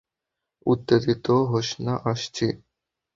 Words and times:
উত্তেজিত 0.65 1.25
হোস 1.51 1.69
না, 1.85 1.93
আসছি। 2.11 2.47